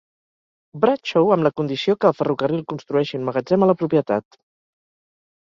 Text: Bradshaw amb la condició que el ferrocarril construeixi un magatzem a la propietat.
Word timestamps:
Bradshaw 0.85 1.29
amb 1.35 1.47
la 1.47 1.51
condició 1.61 1.95
que 1.99 2.09
el 2.11 2.15
ferrocarril 2.21 2.65
construeixi 2.73 3.19
un 3.19 3.29
magatzem 3.29 3.67
a 3.67 3.69
la 3.75 3.79
propietat. 3.83 4.43